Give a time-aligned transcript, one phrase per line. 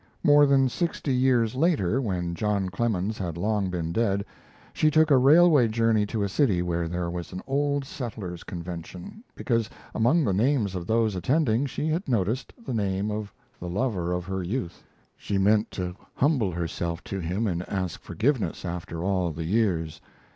[0.23, 4.25] More than sixty years later, when John Clemens had long been dead,
[4.73, 9.23] she took a railway journey to a city where there was an Old Settlers' Convention,
[9.35, 14.11] because among the names of those attending she had noticed the name of the lover
[14.11, 14.83] of her youth.
[15.15, 20.01] She meant to humble herself to him and ask forgiveness after all the years.